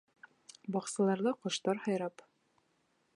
Баҡсаларҙа 0.75 1.33
ҡоштар 1.43 1.83
һайрап 1.87 2.25